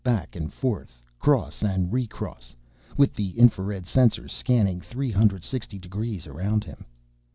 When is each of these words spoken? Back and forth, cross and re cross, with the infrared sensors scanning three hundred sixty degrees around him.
Back 0.03 0.35
and 0.35 0.51
forth, 0.51 1.03
cross 1.19 1.61
and 1.61 1.93
re 1.93 2.07
cross, 2.07 2.55
with 2.97 3.13
the 3.13 3.37
infrared 3.37 3.83
sensors 3.85 4.31
scanning 4.31 4.81
three 4.81 5.11
hundred 5.11 5.43
sixty 5.43 5.77
degrees 5.77 6.25
around 6.25 6.63
him. 6.63 6.85